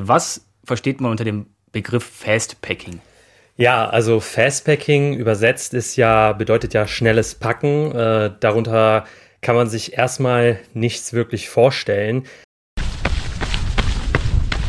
[0.00, 3.00] Was versteht man unter dem Begriff Fastpacking?
[3.56, 7.90] Ja, also Fastpacking übersetzt ist ja, bedeutet ja schnelles Packen.
[7.90, 9.04] Äh, darunter
[9.40, 12.24] kann man sich erstmal nichts wirklich vorstellen.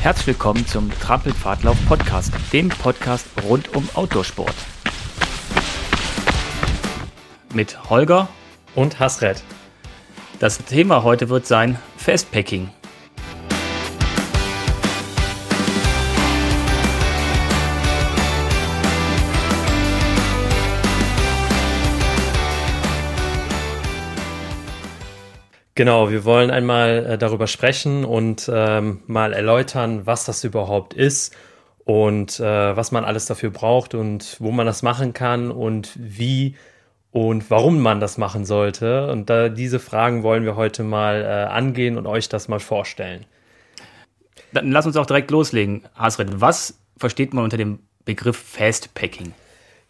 [0.02, 4.56] Herzlich willkommen zum Trampelpfadlauf Podcast, dem Podcast rund um Outdoorsport.
[7.54, 8.30] Mit Holger
[8.76, 9.44] und Hasret.
[10.40, 12.70] Das Thema heute wird sein Fastpacking.
[25.80, 31.34] Genau, wir wollen einmal äh, darüber sprechen und ähm, mal erläutern, was das überhaupt ist
[31.86, 36.58] und äh, was man alles dafür braucht und wo man das machen kann und wie
[37.12, 39.10] und warum man das machen sollte.
[39.10, 43.26] Und da, diese Fragen wollen wir heute mal äh, angehen und euch das mal vorstellen.
[44.52, 46.42] Dann lass uns auch direkt loslegen, Hasred.
[46.42, 49.32] Was versteht man unter dem Begriff Fastpacking?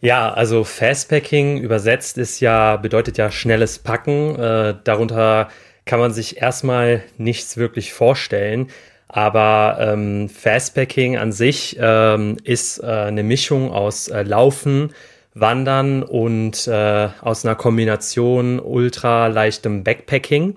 [0.00, 4.36] Ja, also Fastpacking übersetzt ist ja, bedeutet ja schnelles Packen.
[4.36, 5.48] Äh, darunter
[5.90, 8.68] kann man sich erstmal nichts wirklich vorstellen.
[9.08, 14.94] Aber ähm, Fastpacking an sich ähm, ist äh, eine Mischung aus äh, Laufen,
[15.34, 20.54] Wandern und äh, aus einer Kombination ultra leichtem Backpacking.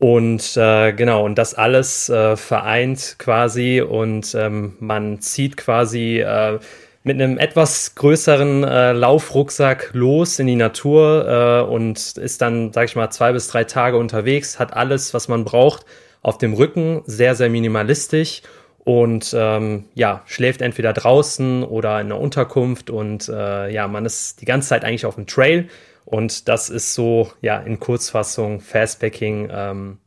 [0.00, 6.58] Und äh, genau, und das alles äh, vereint quasi und ähm, man zieht quasi äh,
[7.06, 12.86] mit einem etwas größeren äh, Laufrucksack los in die Natur äh, und ist dann, sag
[12.86, 15.86] ich mal, zwei bis drei Tage unterwegs, hat alles, was man braucht,
[16.20, 18.42] auf dem Rücken, sehr, sehr minimalistisch
[18.78, 24.40] und ähm, ja, schläft entweder draußen oder in der Unterkunft und äh, ja, man ist
[24.40, 25.68] die ganze Zeit eigentlich auf dem Trail
[26.06, 29.98] und das ist so, ja, in Kurzfassung Fastpacking ähm,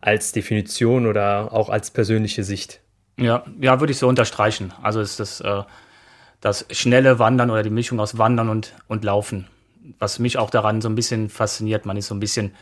[0.00, 2.80] als Definition oder auch als persönliche Sicht.
[3.16, 4.72] Ja, ja, würde ich so unterstreichen.
[4.82, 5.62] Also ist das äh
[6.40, 9.46] das schnelle Wandern oder die Mischung aus Wandern und, und Laufen.
[9.98, 11.86] Was mich auch daran so ein bisschen fasziniert.
[11.86, 12.54] Man ist so ein bisschen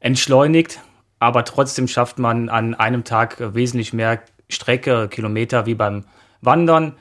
[0.00, 0.80] entschleunigt,
[1.18, 6.04] aber trotzdem schafft man an einem Tag wesentlich mehr Strecke, Kilometer wie beim
[6.40, 6.96] Wandern,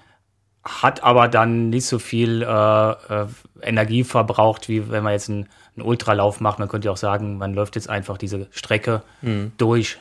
[0.63, 3.27] hat aber dann nicht so viel äh, äh,
[3.61, 6.59] Energie verbraucht, wie wenn man jetzt einen, einen, Ultralauf macht.
[6.59, 9.53] Man könnte auch sagen, man läuft jetzt einfach diese Strecke mhm.
[9.57, 9.99] durch.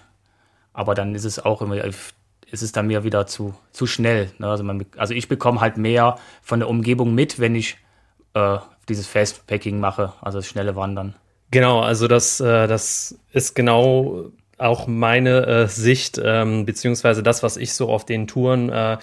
[0.75, 1.83] Aber dann ist es auch immer
[2.51, 4.31] ist es dann mir wieder zu, zu schnell.
[4.39, 4.49] Ne?
[4.49, 7.79] Also, man, also ich bekomme halt mehr von der Umgebung mit, wenn ich
[8.35, 11.15] äh, dieses Fastpacking mache, also das schnelle Wandern.
[11.51, 17.57] Genau, also das, äh, das ist genau auch meine äh, Sicht, ähm, beziehungsweise das, was
[17.57, 18.99] ich so auf den Touren äh,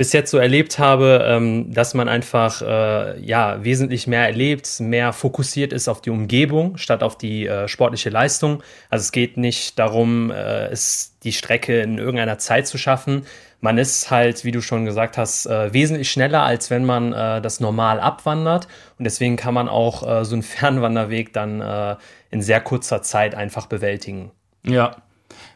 [0.00, 5.12] bis jetzt so erlebt habe, ähm, dass man einfach äh, ja wesentlich mehr erlebt, mehr
[5.12, 8.62] fokussiert ist auf die Umgebung statt auf die äh, sportliche Leistung.
[8.88, 13.26] Also es geht nicht darum, äh, es die Strecke in irgendeiner Zeit zu schaffen.
[13.60, 17.42] Man ist halt, wie du schon gesagt hast, äh, wesentlich schneller, als wenn man äh,
[17.42, 18.68] das normal abwandert.
[18.98, 21.98] Und deswegen kann man auch äh, so einen Fernwanderweg dann
[22.30, 24.30] in sehr kurzer Zeit einfach bewältigen.
[24.62, 24.96] Ja,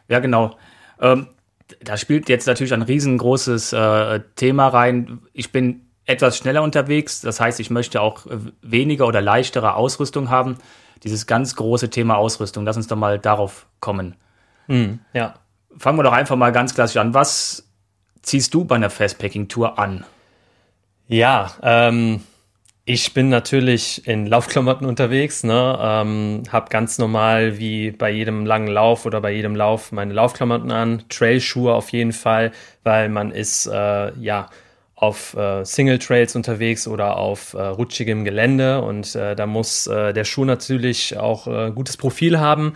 [0.07, 0.55] ja, genau.
[1.01, 1.29] Ähm,
[1.83, 5.19] da spielt jetzt natürlich ein riesengroßes äh, Thema rein.
[5.33, 8.27] Ich bin etwas schneller unterwegs, das heißt, ich möchte auch
[8.61, 10.57] weniger oder leichtere Ausrüstung haben.
[11.03, 14.15] Dieses ganz große Thema Ausrüstung, lass uns doch mal darauf kommen.
[14.67, 15.35] Mhm, ja.
[15.77, 17.13] Fangen wir doch einfach mal ganz klassisch an.
[17.13, 17.67] Was
[18.21, 20.05] ziehst du bei einer Fastpacking-Tour an?
[21.07, 22.21] Ja, ähm,
[22.87, 25.77] ich bin natürlich in Laufklamotten unterwegs, ne?
[25.81, 30.71] Ähm, hab ganz normal wie bei jedem langen Lauf oder bei jedem Lauf meine Laufklamotten
[30.71, 32.51] an, Trailschuhe auf jeden Fall,
[32.83, 34.49] weil man ist äh, ja
[34.93, 40.13] auf äh, Single Trails unterwegs oder auf äh, rutschigem Gelände und äh, da muss äh,
[40.13, 42.75] der Schuh natürlich auch äh, gutes Profil haben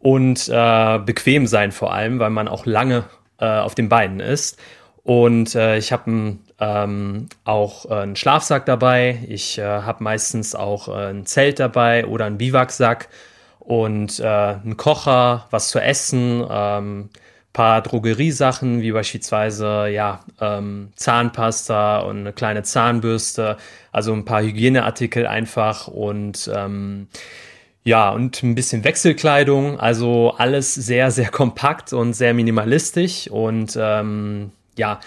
[0.00, 3.04] und bequem sein vor allem, weil man auch lange
[3.38, 4.58] auf den Beinen ist.
[5.04, 9.18] Und äh, ich habe ein ähm, auch äh, einen Schlafsack dabei.
[9.26, 13.08] Ich äh, habe meistens auch äh, ein Zelt dabei oder einen Biwaksack
[13.58, 17.10] und äh, einen Kocher, was zu essen, ähm,
[17.52, 23.58] paar Drogeriesachen wie beispielsweise ja ähm, Zahnpasta und eine kleine Zahnbürste,
[23.90, 27.08] also ein paar Hygieneartikel einfach und ähm,
[27.84, 34.52] ja, und ein bisschen Wechselkleidung, also alles sehr, sehr kompakt und sehr minimalistisch und ähm,
[34.76, 35.00] ja,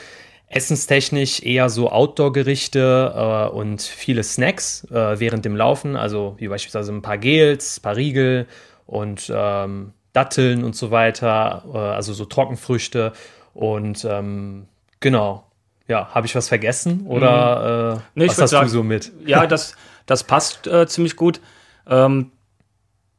[0.48, 6.94] Essenstechnisch eher so Outdoor-Gerichte äh, und viele Snacks äh, während dem Laufen, also wie beispielsweise
[6.94, 8.48] ein paar Gels, ein paar Riegel
[8.86, 13.14] und ähm, Datteln und so weiter, äh, also so Trockenfrüchte
[13.54, 14.68] und ähm,
[15.00, 15.46] genau.
[15.88, 18.02] Ja, habe ich was vergessen oder mhm.
[18.16, 19.12] nee, was hast sagen, du so mit?
[19.26, 19.76] Ja, das,
[20.06, 21.42] das passt äh, ziemlich gut.
[21.88, 22.32] Ähm,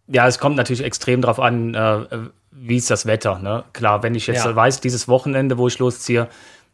[0.08, 3.38] ja, es kommt natürlich extrem darauf an, äh, wie ist das Wetter.
[3.38, 3.64] Ne?
[3.72, 4.56] Klar, wenn ich jetzt ja.
[4.56, 6.28] weiß, dieses Wochenende, wo ich losziehe,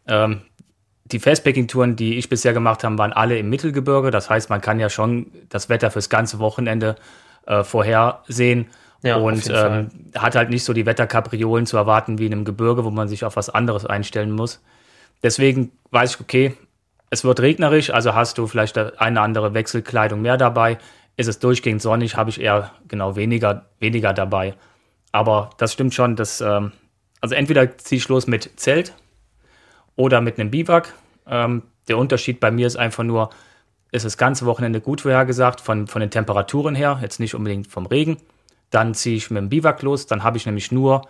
[0.06, 0.42] Ähm,
[1.04, 4.10] die Fastpacking-Touren, die ich bisher gemacht habe, waren alle im Mittelgebirge.
[4.10, 6.96] Das heißt, man kann ja schon das Wetter fürs ganze Wochenende
[7.46, 8.66] äh, vorhersehen.
[9.02, 12.84] Ja, und ähm, hat halt nicht so die Wetterkapriolen zu erwarten wie in einem Gebirge,
[12.84, 14.62] wo man sich auf was anderes einstellen muss.
[15.24, 16.56] Deswegen weiß ich, okay,
[17.10, 20.78] es wird regnerisch, also hast du vielleicht eine andere Wechselkleidung mehr dabei.
[21.16, 24.54] Ist es durchgehend sonnig, habe ich eher genau weniger, weniger dabei.
[25.10, 26.72] Aber das stimmt schon, dass, ähm,
[27.20, 28.94] also entweder ziehe ich los mit Zelt
[29.96, 30.94] oder mit einem Biwak.
[31.26, 33.30] Ähm, der Unterschied bei mir ist einfach nur,
[33.90, 37.86] ist das ganze Wochenende gut vorhergesagt, von, von den Temperaturen her, jetzt nicht unbedingt vom
[37.86, 38.16] Regen.
[38.70, 41.02] Dann ziehe ich mit dem Biwak los, dann habe ich nämlich nur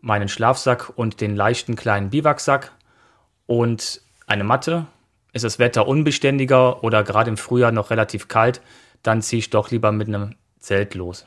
[0.00, 2.72] meinen Schlafsack und den leichten kleinen Biwaksack
[3.46, 4.86] und eine Matte.
[5.32, 8.60] Ist das Wetter unbeständiger oder gerade im Frühjahr noch relativ kalt,
[9.02, 11.26] dann ziehe ich doch lieber mit einem Zelt los.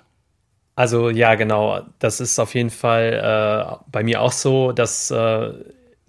[0.75, 1.81] Also ja, genau.
[1.99, 5.53] Das ist auf jeden Fall äh, bei mir auch so, dass äh,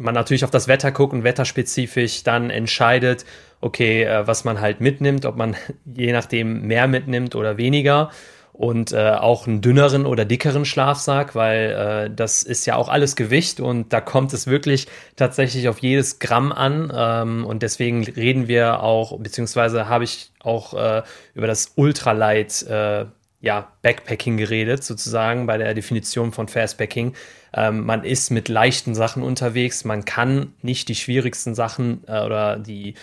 [0.05, 3.25] man natürlich auf das Wetter guckt und wetterspezifisch dann entscheidet,
[3.61, 8.11] okay, äh, was man halt mitnimmt, ob man je nachdem mehr mitnimmt oder weniger
[8.55, 13.17] und äh, auch einen dünneren oder dickeren Schlafsack, weil äh, das ist ja auch alles
[13.17, 14.87] Gewicht und da kommt es wirklich
[15.17, 20.73] tatsächlich auf jedes Gramm an ähm, und deswegen reden wir auch, beziehungsweise habe ich auch
[20.75, 21.03] äh,
[21.35, 23.07] über das Ultralight äh,
[23.45, 27.15] ja, Backpacking geredet, sozusagen bei der Definition von Fastpacking.
[27.53, 32.57] Ähm, man ist mit leichten Sachen unterwegs, man kann nicht die schwierigsten Sachen äh, oder
[32.57, 32.95] die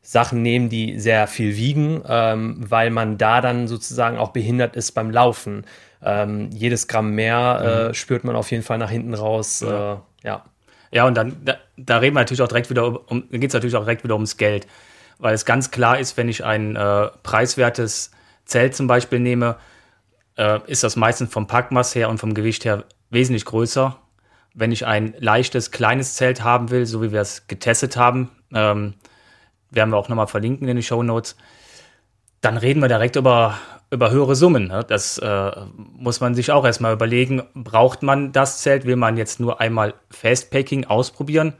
[0.00, 4.92] Sachen nehmen, die sehr viel wiegen, ähm, weil man da dann sozusagen auch behindert ist
[4.92, 5.66] beim Laufen.
[6.00, 7.94] Ähm, jedes Gramm mehr äh, mhm.
[7.94, 9.64] spürt man auf jeden Fall nach hinten raus.
[9.66, 10.44] Ja, äh, ja.
[10.92, 13.74] ja und dann, da, da, reden wir natürlich auch direkt wieder um, geht es natürlich
[13.74, 14.68] auch direkt wieder ums Geld.
[15.18, 18.12] Weil es ganz klar ist, wenn ich ein äh, preiswertes
[18.44, 19.56] Zelt zum Beispiel nehme,
[20.38, 23.98] äh, ist das meistens vom Packmaß her und vom Gewicht her wesentlich größer.
[24.54, 28.94] Wenn ich ein leichtes, kleines Zelt haben will, so wie wir es getestet haben, ähm,
[29.70, 31.36] werden wir auch nochmal verlinken in den Show Notes,
[32.40, 33.58] dann reden wir direkt über,
[33.90, 34.68] über höhere Summen.
[34.68, 34.84] Ne?
[34.88, 37.42] Das äh, muss man sich auch erstmal überlegen.
[37.54, 38.84] Braucht man das Zelt?
[38.84, 41.54] Will man jetzt nur einmal Fastpacking ausprobieren?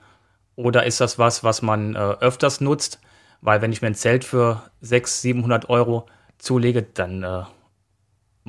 [0.54, 3.00] Oder ist das was, was man äh, öfters nutzt?
[3.40, 6.06] Weil wenn ich mir ein Zelt für 600, 700 Euro
[6.38, 7.42] zulege, dann äh,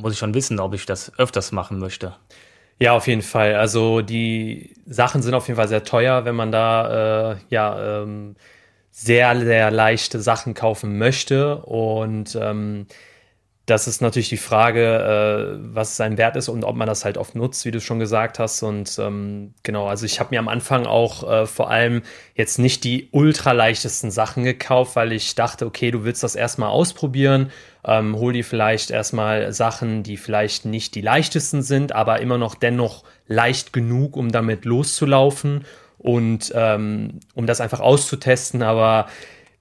[0.02, 2.16] muss ich schon wissen, ob ich das öfters machen möchte.
[2.80, 3.56] Ja, auf jeden Fall.
[3.56, 8.36] Also die Sachen sind auf jeden Fall sehr teuer, wenn man da äh, ja ähm,
[8.92, 11.58] sehr, sehr leichte Sachen kaufen möchte.
[11.58, 12.88] Und ähm,
[13.70, 17.18] das ist natürlich die Frage, äh, was sein Wert ist und ob man das halt
[17.18, 18.64] oft nutzt, wie du schon gesagt hast.
[18.64, 22.02] Und ähm, genau, also ich habe mir am Anfang auch äh, vor allem
[22.36, 27.52] jetzt nicht die ultraleichtesten Sachen gekauft, weil ich dachte, okay, du willst das erstmal ausprobieren.
[27.86, 32.56] Ähm, hol dir vielleicht erstmal Sachen, die vielleicht nicht die leichtesten sind, aber immer noch
[32.56, 35.66] dennoch leicht genug, um damit loszulaufen
[35.98, 38.64] und ähm, um das einfach auszutesten.
[38.64, 39.08] Aber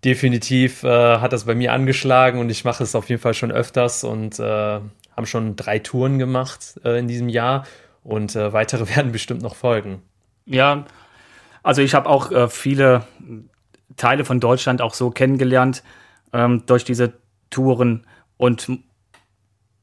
[0.05, 3.53] definitiv äh, hat das bei mir angeschlagen und ich mache es auf jeden Fall schon
[3.53, 7.67] öfters und äh, haben schon drei Touren gemacht äh, in diesem Jahr
[8.05, 10.03] und äh, weitere werden bestimmt noch folgen.
[10.47, 10.87] Ja,
[11.63, 13.03] also ich habe auch äh, viele
[13.97, 15.83] Teile von Deutschland auch so kennengelernt
[16.33, 17.15] ähm, durch diese
[17.51, 18.07] Touren
[18.37, 18.69] und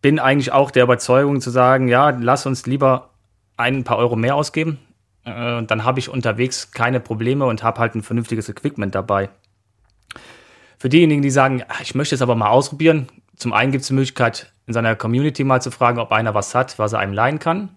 [0.01, 3.09] bin eigentlich auch der Überzeugung zu sagen, ja, lass uns lieber
[3.57, 4.79] ein paar Euro mehr ausgeben.
[5.23, 9.29] Äh, dann habe ich unterwegs keine Probleme und habe halt ein vernünftiges Equipment dabei.
[10.77, 13.87] Für diejenigen, die sagen, ah, ich möchte es aber mal ausprobieren, zum einen gibt es
[13.87, 17.13] die Möglichkeit, in seiner Community mal zu fragen, ob einer was hat, was er einem
[17.13, 17.75] leihen kann.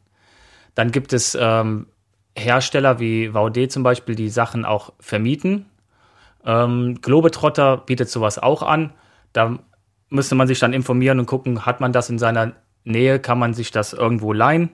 [0.75, 1.87] Dann gibt es ähm,
[2.37, 5.67] Hersteller wie VD zum Beispiel, die Sachen auch vermieten.
[6.45, 8.93] Ähm, Globetrotter bietet sowas auch an.
[9.33, 9.59] Da
[10.11, 12.53] müsste man sich dann informieren und gucken, hat man das in seiner
[12.85, 14.71] Nähe, kann man sich das irgendwo leihen.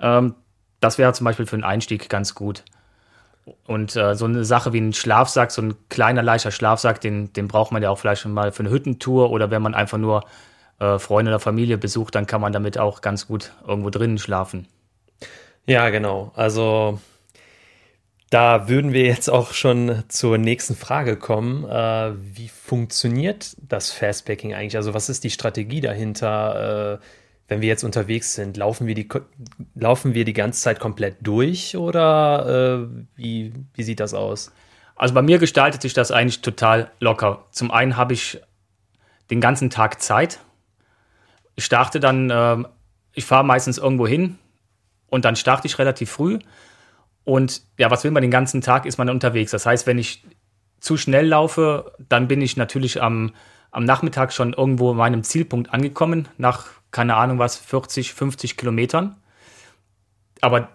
[0.00, 0.34] Ähm,
[0.80, 2.64] das wäre zum Beispiel für einen Einstieg ganz gut.
[3.66, 7.48] Und äh, so eine Sache wie ein Schlafsack, so ein kleiner, leichter Schlafsack, den, den
[7.48, 10.24] braucht man ja auch vielleicht schon mal für eine Hüttentour oder wenn man einfach nur
[10.80, 14.66] äh, Freunde oder Familie besucht, dann kann man damit auch ganz gut irgendwo drinnen schlafen.
[15.66, 16.32] Ja, genau.
[16.34, 17.00] Also
[18.30, 21.64] da würden wir jetzt auch schon zur nächsten Frage kommen.
[21.64, 24.76] Äh, wie funktioniert das Fastpacking eigentlich?
[24.76, 27.00] Also was ist die Strategie dahinter?
[27.00, 27.04] Äh,
[27.48, 29.08] wenn wir jetzt unterwegs sind, laufen wir die,
[29.74, 34.52] laufen wir die ganze Zeit komplett durch oder äh, wie, wie sieht das aus?
[34.96, 37.44] Also bei mir gestaltet sich das eigentlich total locker.
[37.52, 38.40] Zum einen habe ich
[39.30, 40.40] den ganzen Tag Zeit.
[41.54, 42.64] Ich starte dann, äh,
[43.12, 44.38] ich fahre meistens irgendwo hin
[45.06, 46.40] und dann starte ich relativ früh.
[47.26, 49.50] Und ja, was will man den ganzen Tag, ist man unterwegs.
[49.50, 50.22] Das heißt, wenn ich
[50.78, 53.34] zu schnell laufe, dann bin ich natürlich am,
[53.72, 59.16] am Nachmittag schon irgendwo in meinem Zielpunkt angekommen, nach keine Ahnung was, 40, 50 Kilometern.
[60.40, 60.68] Aber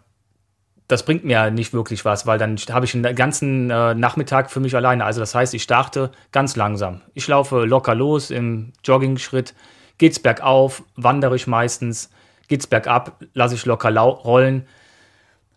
[0.89, 4.60] das bringt mir nicht wirklich was, weil dann habe ich einen ganzen äh, Nachmittag für
[4.60, 5.05] mich alleine.
[5.05, 7.00] Also das heißt, ich starte ganz langsam.
[7.13, 9.55] Ich laufe locker los im Jogging-Schritt,
[10.00, 12.10] geht's bergauf, wandere ich meistens,
[12.50, 14.67] geht's bergab, lasse ich locker rollen,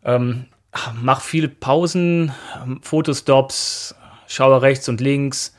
[0.04, 0.46] ähm,
[1.00, 2.32] mache viele Pausen,
[2.82, 3.94] Fotostops,
[4.26, 5.54] schaue rechts und links.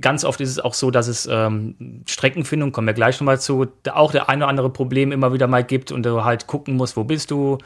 [0.00, 3.66] Ganz oft ist es auch so, dass es ähm, Streckenfindung, kommen wir gleich nochmal zu,
[3.92, 6.96] auch der eine oder andere Problem immer wieder mal gibt und du halt gucken musst,
[6.96, 7.58] wo bist du,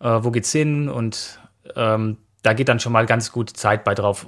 [0.00, 1.38] äh, wo geht's hin und
[1.76, 4.26] ähm, da geht dann schon mal ganz gut Zeit bei drauf.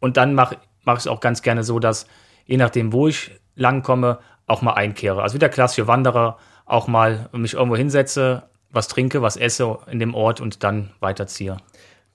[0.00, 2.06] Und dann mache mach ich es auch ganz gerne so, dass
[2.46, 5.22] je nachdem, wo ich langkomme, auch mal einkehre.
[5.22, 8.44] Also wie der klassische Wanderer auch mal mich irgendwo hinsetze,
[8.76, 11.56] was trinke, was esse in dem Ort und dann weiterziehe.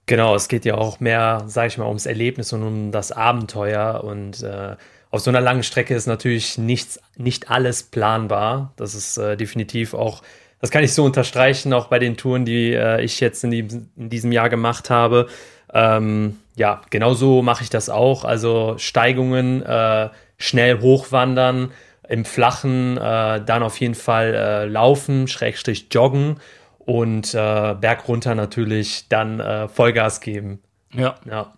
[0.06, 4.04] Genau, es geht ja auch mehr, sage ich mal, ums Erlebnis und um das Abenteuer.
[4.04, 4.76] Und äh,
[5.10, 8.74] auf so einer langen Strecke ist natürlich nichts, nicht alles planbar.
[8.78, 10.22] Das ist äh, definitiv auch
[10.62, 13.68] das kann ich so unterstreichen, auch bei den Touren, die äh, ich jetzt in, die,
[13.98, 15.28] in, diesem Jahr gemacht habe.
[15.74, 18.24] Ähm, ja, genau so mache ich das auch.
[18.24, 21.72] Also Steigungen, äh, schnell hochwandern,
[22.08, 26.40] im Flachen äh, dann auf jeden Fall äh, laufen, Schrägstrich joggen
[26.80, 30.62] und äh, Berg runter natürlich dann äh, Vollgas geben.
[30.94, 31.16] Ja.
[31.30, 31.54] ja.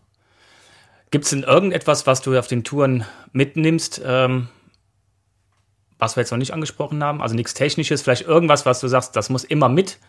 [1.12, 4.02] Gibt es denn irgendetwas, was du auf den Touren mitnimmst?
[4.06, 4.50] Ähm
[6.04, 9.16] was wir jetzt noch nicht angesprochen haben, also nichts Technisches, vielleicht irgendwas, was du sagst,
[9.16, 10.00] das muss immer mit.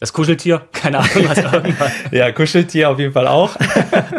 [0.00, 1.92] Das Kuscheltier, keine Ahnung, was irgendwas.
[2.10, 3.56] ja, Kuscheltier auf jeden Fall auch.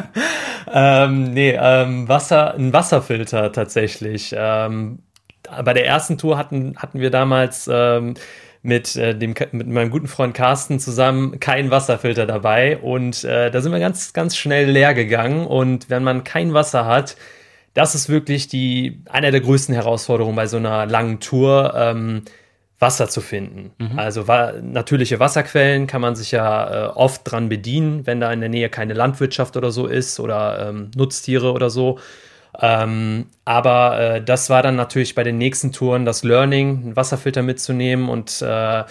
[0.74, 4.34] ähm, nee, ähm, Wasser, ein Wasserfilter tatsächlich.
[4.36, 5.00] Ähm,
[5.44, 8.16] bei der ersten Tour hatten, hatten wir damals ähm,
[8.62, 13.62] mit, äh, dem, mit meinem guten Freund Carsten zusammen keinen Wasserfilter dabei und äh, da
[13.62, 17.16] sind wir ganz, ganz schnell leer gegangen und wenn man kein Wasser hat,
[17.74, 22.24] das ist wirklich die, eine der größten Herausforderungen bei so einer langen Tour, ähm,
[22.80, 23.72] Wasser zu finden.
[23.78, 24.00] Mhm.
[24.00, 28.40] Also wa natürliche Wasserquellen kann man sich ja äh, oft dran bedienen, wenn da in
[28.40, 32.00] der Nähe keine Landwirtschaft oder so ist oder ähm, Nutztiere oder so.
[32.60, 37.42] Ähm, aber äh, das war dann natürlich bei den nächsten Touren das Learning, einen Wasserfilter
[37.42, 38.84] mitzunehmen und äh,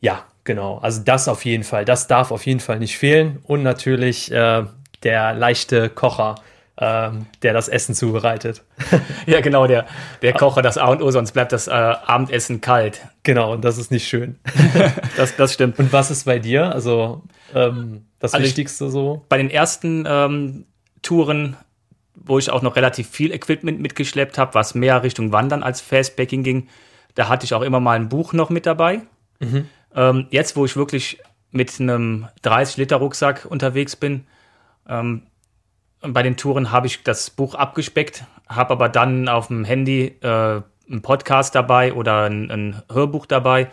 [0.00, 0.78] ja, genau.
[0.78, 4.64] Also das auf jeden Fall, das darf auf jeden Fall nicht fehlen und natürlich äh,
[5.02, 6.36] der leichte Kocher
[6.80, 8.62] ähm, der das Essen zubereitet.
[9.26, 9.86] ja, genau, der,
[10.22, 13.00] der Kocher, das A und O, sonst bleibt das äh, Abendessen kalt.
[13.24, 14.38] Genau, und das ist nicht schön.
[15.16, 15.78] das, das stimmt.
[15.78, 16.72] Und was ist bei dir?
[16.72, 17.22] Also
[17.54, 19.24] ähm, das also Wichtigste ich, so?
[19.28, 20.66] Bei den ersten ähm,
[21.02, 21.56] Touren,
[22.24, 26.42] wo ich auch noch relativ viel Equipment mitgeschleppt habe, was mehr Richtung Wandern als Fastbacking
[26.42, 26.68] ging,
[27.14, 29.02] da hatte ich auch immer mal ein Buch noch mit dabei.
[29.40, 29.68] Mhm.
[29.94, 31.20] Ähm, jetzt, wo ich wirklich
[31.50, 34.26] mit einem 30-Liter-Rucksack unterwegs bin,
[34.88, 35.22] ähm,
[36.00, 40.62] bei den Touren habe ich das Buch abgespeckt, habe aber dann auf dem Handy äh,
[40.90, 43.68] einen Podcast dabei oder ein, ein, Hörbuch dabei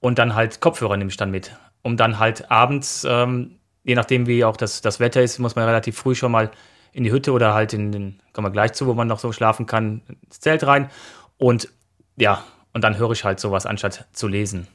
[0.00, 4.26] und dann halt Kopfhörer nehme ich dann mit, um dann halt abends, ähm, je nachdem
[4.26, 6.50] wie auch das, das Wetter ist, muss man relativ früh schon mal
[6.94, 9.32] in die Hütte oder halt in den, kommen wir gleich zu, wo man noch so
[9.32, 10.88] schlafen kann, ins Zelt rein
[11.36, 11.68] und
[12.16, 14.68] ja, und dann höre ich halt sowas, anstatt zu lesen.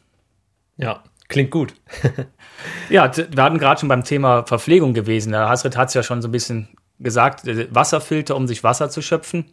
[0.78, 1.74] Ja, klingt gut.
[2.90, 5.32] ja, wir hatten gerade schon beim Thema Verpflegung gewesen.
[5.32, 8.90] Der Hasrit hat es ja schon so ein bisschen gesagt, äh, Wasserfilter, um sich Wasser
[8.90, 9.46] zu schöpfen.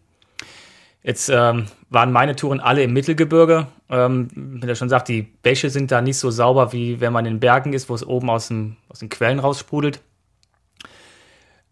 [1.02, 3.68] Jetzt ähm, waren meine Touren alle im Mittelgebirge.
[3.88, 7.26] Ähm, wie er schon sagt, die Bäche sind da nicht so sauber, wie wenn man
[7.26, 10.00] in den Bergen ist, wo es oben aus, dem, aus den Quellen raussprudelt.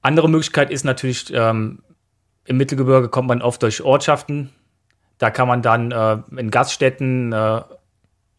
[0.04, 1.82] Andere Möglichkeit ist natürlich, ähm,
[2.44, 4.50] im Mittelgebirge kommt man oft durch Ortschaften.
[5.16, 7.62] Da kann man dann äh, in Gaststätten, äh,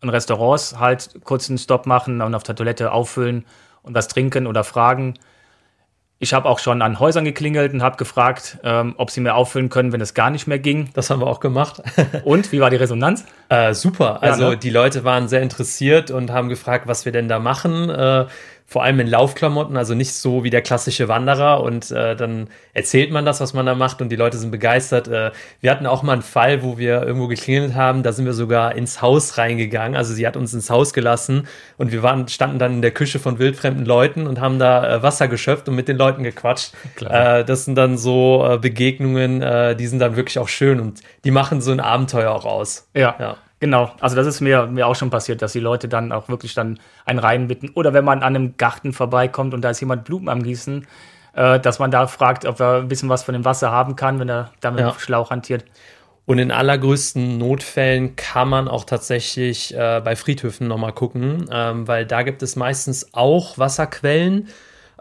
[0.03, 3.45] in Restaurants halt kurz einen Stopp machen und auf der Toilette auffüllen
[3.81, 5.15] und was trinken oder fragen.
[6.19, 9.69] Ich habe auch schon an Häusern geklingelt und habe gefragt, ähm, ob sie mir auffüllen
[9.69, 10.91] können, wenn es gar nicht mehr ging.
[10.93, 11.81] Das haben wir auch gemacht.
[12.25, 13.25] und wie war die Resonanz?
[13.49, 14.21] Äh, super.
[14.21, 14.57] Also ja, ne?
[14.57, 17.89] die Leute waren sehr interessiert und haben gefragt, was wir denn da machen.
[17.89, 18.27] Äh,
[18.67, 21.61] vor allem in Laufklamotten, also nicht so wie der klassische Wanderer.
[21.61, 25.07] Und äh, dann erzählt man das, was man da macht und die Leute sind begeistert.
[25.07, 25.31] Äh,
[25.61, 28.75] wir hatten auch mal einen Fall, wo wir irgendwo geklingelt haben, da sind wir sogar
[28.75, 29.95] ins Haus reingegangen.
[29.95, 33.19] Also sie hat uns ins Haus gelassen und wir waren, standen dann in der Küche
[33.19, 36.73] von wildfremden Leuten und haben da äh, Wasser geschöpft und mit den Leuten gequatscht.
[37.01, 41.01] Äh, das sind dann so äh, Begegnungen, äh, die sind dann wirklich auch schön und
[41.23, 42.87] die machen so ein Abenteuer auch aus.
[42.95, 43.15] ja.
[43.19, 43.37] ja.
[43.65, 46.53] Genau, also das ist mir, mir auch schon passiert, dass die Leute dann auch wirklich
[46.53, 47.71] dann einen reinbitten.
[47.71, 50.85] Oder wenn man an einem Garten vorbeikommt und da ist jemand Blumen am Gießen,
[51.33, 54.19] äh, dass man da fragt, ob er ein bisschen was von dem Wasser haben kann,
[54.19, 54.93] wenn er damit ja.
[54.99, 55.65] Schlauch hantiert.
[56.27, 62.05] Und in allergrößten Notfällen kann man auch tatsächlich äh, bei Friedhöfen nochmal gucken, ähm, weil
[62.05, 64.49] da gibt es meistens auch Wasserquellen.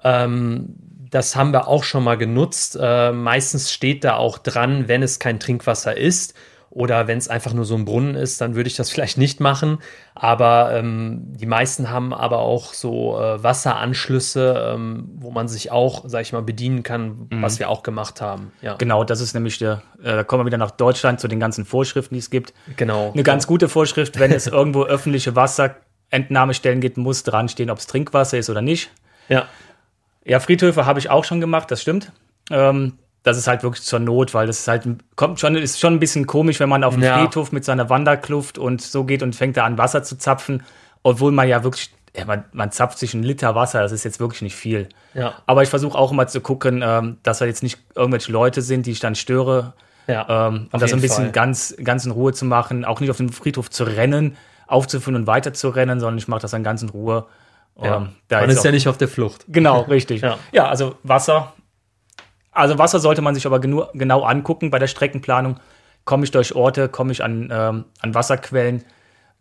[0.03, 0.77] Ähm,
[1.11, 2.79] das haben wir auch schon mal genutzt.
[2.81, 6.35] Äh, meistens steht da auch dran, wenn es kein Trinkwasser ist
[6.75, 9.39] Oder wenn es einfach nur so ein Brunnen ist, dann würde ich das vielleicht nicht
[9.39, 9.79] machen.
[10.15, 16.03] Aber ähm, die meisten haben aber auch so äh, Wasseranschlüsse, ähm, wo man sich auch,
[16.07, 17.43] sag ich mal, bedienen kann, mhm.
[17.43, 18.53] was wir auch gemacht haben.
[18.61, 18.75] Ja.
[18.75, 21.65] Genau, das ist nämlich der, äh, da kommen wir wieder nach Deutschland zu den ganzen
[21.65, 22.53] Vorschriften, die es gibt.
[22.77, 23.13] Genau.
[23.13, 27.87] Eine ganz gute Vorschrift, wenn es irgendwo öffentliche Wasserentnahmestellen gibt, muss dran stehen, ob es
[27.87, 28.91] Trinkwasser ist oder nicht.
[29.29, 29.47] Ja.
[30.25, 32.11] Ja, Friedhöfe habe ich auch schon gemacht, das stimmt.
[32.51, 35.95] Ähm, das ist halt wirklich zur Not, weil das ist halt kommt schon ist schon
[35.95, 37.19] ein bisschen komisch, wenn man auf dem ja.
[37.19, 40.63] Friedhof mit seiner Wanderkluft und so geht und fängt da an Wasser zu zapfen,
[41.03, 44.21] obwohl man ja wirklich ja, man, man zapft sich einen Liter Wasser, das ist jetzt
[44.21, 44.89] wirklich nicht viel.
[45.15, 45.35] Ja.
[45.47, 48.87] Aber ich versuche auch immer zu gucken, ähm, dass da jetzt nicht irgendwelche Leute sind,
[48.87, 49.73] die ich dann störe.
[50.07, 53.17] Ja, ähm, und das ein bisschen ganz, ganz in Ruhe zu machen, auch nicht auf
[53.17, 54.37] den Friedhof zu rennen,
[54.69, 57.27] aufzuführen und weiter zu rennen, sondern ich mache das dann ganz in Ruhe.
[57.83, 57.97] Ja.
[57.97, 59.47] Ähm, man ist, ist ja nicht auf der Flucht.
[59.49, 60.21] Genau, richtig.
[60.23, 60.39] ja.
[60.53, 61.55] ja, also Wasser
[62.55, 65.59] also Wasser sollte man sich aber genu genau angucken bei der Streckenplanung.
[66.05, 68.85] Komme ich durch Orte, komme ich an, ähm, an Wasserquellen.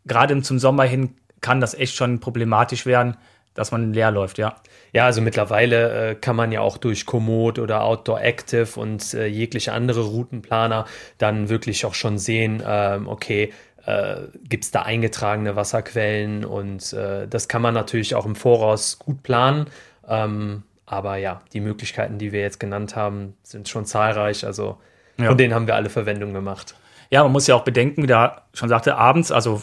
[0.05, 3.17] Gerade zum Sommer hin kann das echt schon problematisch werden,
[3.53, 4.55] dass man leer läuft, ja.
[4.93, 9.27] Ja, also mittlerweile äh, kann man ja auch durch Komoot oder Outdoor Active und äh,
[9.27, 10.85] jegliche andere Routenplaner
[11.17, 13.51] dann wirklich auch schon sehen, ähm, okay,
[13.85, 18.97] äh, gibt es da eingetragene Wasserquellen und äh, das kann man natürlich auch im Voraus
[18.97, 19.67] gut planen.
[20.07, 24.45] Ähm, aber ja, die Möglichkeiten, die wir jetzt genannt haben, sind schon zahlreich.
[24.45, 24.79] Also
[25.17, 25.27] ja.
[25.27, 26.75] von denen haben wir alle Verwendung gemacht.
[27.09, 29.61] Ja, man muss ja auch bedenken, wie der schon sagte, abends, also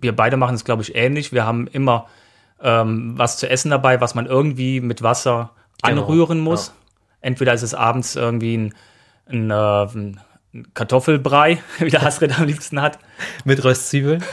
[0.00, 1.32] wir beide machen es, glaube ich, ähnlich.
[1.32, 2.06] Wir haben immer
[2.62, 6.02] ähm, was zu essen dabei, was man irgendwie mit Wasser genau.
[6.02, 6.68] anrühren muss.
[6.68, 6.74] Ja.
[7.22, 8.74] Entweder ist es abends irgendwie ein,
[9.26, 10.20] ein, äh, ein
[10.74, 12.98] Kartoffelbrei, wie der Hasred am liebsten hat.
[13.44, 14.24] Mit Röstzwiebeln.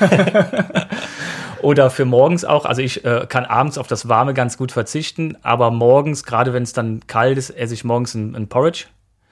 [1.62, 2.66] Oder für morgens auch.
[2.66, 6.64] Also ich äh, kann abends auf das Warme ganz gut verzichten, aber morgens, gerade wenn
[6.64, 8.86] es dann kalt ist, esse ich morgens ein, ein Porridge.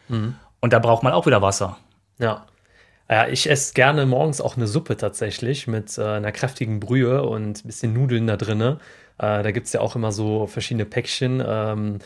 [0.08, 0.36] Mhm.
[0.60, 1.78] Und da braucht man auch wieder Wasser.
[2.18, 2.46] Ja.
[3.10, 7.64] Ja, ich esse gerne morgens auch eine Suppe tatsächlich mit äh, einer kräftigen Brühe und
[7.64, 8.62] ein bisschen Nudeln da drin.
[8.62, 8.78] Äh,
[9.18, 11.44] da gibt es ja auch immer so verschiedene Päckchen.
[11.46, 12.00] Ähm,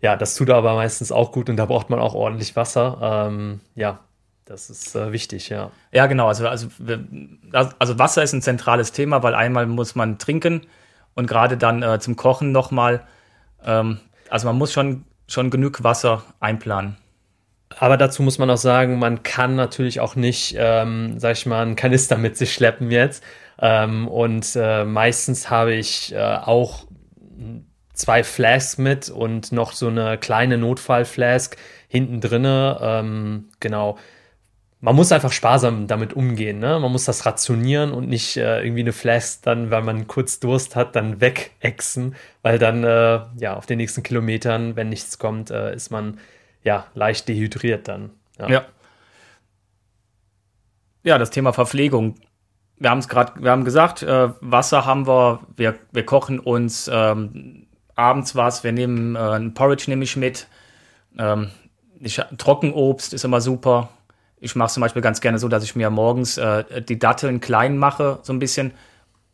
[0.00, 3.28] ja, das tut aber meistens auch gut und da braucht man auch ordentlich Wasser.
[3.28, 4.00] Ähm, ja,
[4.48, 5.70] das ist äh, wichtig, ja.
[5.92, 6.26] Ja, genau.
[6.26, 6.68] Also, also,
[7.52, 10.62] also Wasser ist ein zentrales Thema, weil einmal muss man trinken
[11.14, 13.02] und gerade dann äh, zum Kochen nochmal.
[13.62, 13.98] Ähm,
[14.30, 16.96] also man muss schon, schon genug Wasser einplanen.
[17.78, 21.60] Aber dazu muss man auch sagen, man kann natürlich auch nicht, ähm, sag ich mal,
[21.60, 23.22] einen Kanister mit sich schleppen jetzt.
[23.60, 26.86] Ähm, und äh, meistens habe ich äh, auch
[27.92, 32.78] zwei Flasks mit und noch so eine kleine Notfallflask hinten drinne.
[32.80, 33.98] Ähm, genau
[34.80, 36.60] man muss einfach sparsam damit umgehen.
[36.60, 36.78] Ne?
[36.78, 40.76] Man muss das rationieren und nicht äh, irgendwie eine Flask dann, weil man kurz Durst
[40.76, 45.74] hat, dann wegexen, weil dann äh, ja auf den nächsten Kilometern, wenn nichts kommt, äh,
[45.74, 46.18] ist man
[46.62, 48.10] ja leicht dehydriert dann.
[48.38, 48.48] Ja.
[48.48, 48.64] ja.
[51.02, 52.14] ja das Thema Verpflegung.
[52.76, 56.88] Wir haben es gerade, wir haben gesagt, äh, Wasser haben wir, wir, wir kochen uns
[56.92, 60.46] ähm, abends was, wir nehmen äh, ein Porridge nehme ich mit.
[61.18, 61.50] Ähm,
[61.98, 63.88] ich, Trockenobst ist immer super
[64.40, 67.78] ich mache zum Beispiel ganz gerne so, dass ich mir morgens äh, die Datteln klein
[67.78, 68.72] mache, so ein bisschen,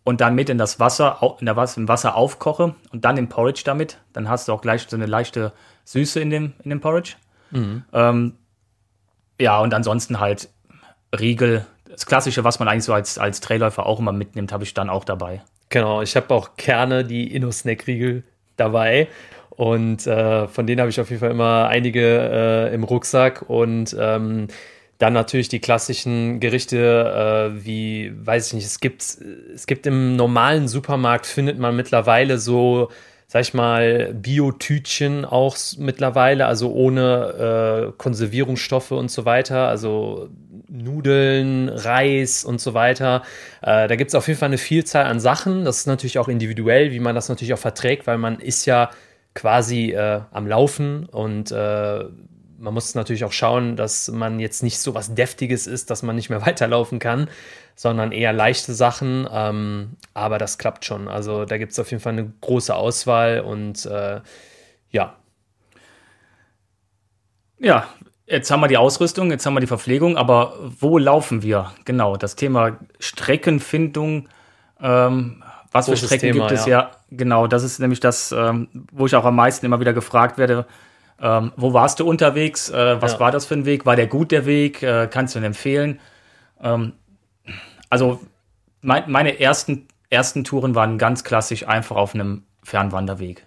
[0.04, 3.28] und dann mit in das Wasser, in der Wasser, im Wasser aufkoche und dann im
[3.28, 3.98] Porridge damit.
[4.12, 5.52] Dann hast du auch gleich so eine leichte
[5.84, 7.14] Süße in dem, in dem Porridge.
[7.50, 7.84] Mhm.
[7.92, 8.34] Ähm,
[9.40, 10.50] ja, und ansonsten halt
[11.18, 11.66] Riegel.
[11.88, 14.90] Das Klassische, was man eigentlich so als, als Trailläufer auch immer mitnimmt, habe ich dann
[14.90, 15.42] auch dabei.
[15.70, 18.24] Genau, ich habe auch Kerne, die Inno-Snack-Riegel
[18.56, 19.08] dabei.
[19.50, 22.00] Und äh, von denen habe ich auf jeden Fall immer einige
[22.70, 23.48] äh, im Rucksack.
[23.48, 24.48] Und ähm,
[24.98, 30.16] dann natürlich die klassischen Gerichte, äh, wie, weiß ich nicht, es gibt, es gibt im
[30.16, 32.90] normalen Supermarkt, findet man mittlerweile so,
[33.26, 40.28] sag ich mal, Biotütchen auch mittlerweile, also ohne äh, Konservierungsstoffe und so weiter, also
[40.68, 43.22] Nudeln, Reis und so weiter.
[43.62, 45.64] Äh, da gibt es auf jeden Fall eine Vielzahl an Sachen.
[45.64, 48.90] Das ist natürlich auch individuell, wie man das natürlich auch verträgt, weil man ist ja
[49.34, 52.04] quasi äh, am Laufen und äh,
[52.64, 56.16] man muss natürlich auch schauen, dass man jetzt nicht so was Deftiges ist, dass man
[56.16, 57.28] nicht mehr weiterlaufen kann,
[57.76, 59.28] sondern eher leichte Sachen.
[59.30, 61.06] Ähm, aber das klappt schon.
[61.06, 64.20] Also da gibt es auf jeden Fall eine große Auswahl und äh,
[64.90, 65.14] ja.
[67.58, 67.86] Ja,
[68.26, 71.72] jetzt haben wir die Ausrüstung, jetzt haben wir die Verpflegung, aber wo laufen wir?
[71.84, 74.28] Genau, das Thema Streckenfindung.
[74.80, 76.66] Ähm, was Großes für Strecken Thema, gibt es?
[76.66, 76.80] Ja.
[76.80, 76.90] ja.
[77.10, 80.66] genau, das ist nämlich das, ähm, wo ich auch am meisten immer wieder gefragt werde
[81.20, 82.70] ähm, wo warst du unterwegs?
[82.70, 83.20] Äh, was ja.
[83.20, 83.86] war das für ein Weg?
[83.86, 84.82] War der gut, der Weg?
[84.82, 86.00] Äh, kannst du ihn empfehlen?
[86.60, 86.94] Ähm,
[87.90, 88.20] also
[88.80, 93.46] mein, meine ersten, ersten Touren waren ganz klassisch einfach auf einem Fernwanderweg.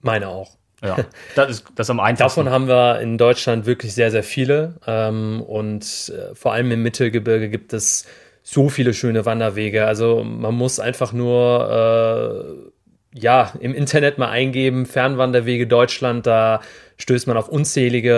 [0.00, 0.56] Meine auch.
[0.82, 0.96] Ja,
[1.34, 2.44] das ist, das ist am einfachsten.
[2.44, 4.76] Davon haben wir in Deutschland wirklich sehr, sehr viele.
[4.86, 8.06] Ähm, und äh, vor allem im Mittelgebirge gibt es
[8.42, 9.86] so viele schöne Wanderwege.
[9.86, 12.70] Also man muss einfach nur
[13.14, 16.60] äh, ja, im Internet mal eingeben, Fernwanderwege Deutschland, da
[16.98, 18.12] stößt man auf unzählige